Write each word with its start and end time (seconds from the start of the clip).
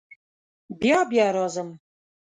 بیا 0.79 0.99
بیا 1.09 1.27
راځم. 1.35 1.69